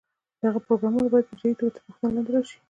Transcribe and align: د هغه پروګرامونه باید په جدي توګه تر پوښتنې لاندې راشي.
د 0.39 0.41
هغه 0.47 0.59
پروګرامونه 0.65 1.07
باید 1.11 1.27
په 1.29 1.35
جدي 1.39 1.55
توګه 1.59 1.71
تر 1.75 1.81
پوښتنې 1.85 2.13
لاندې 2.15 2.31
راشي. 2.35 2.57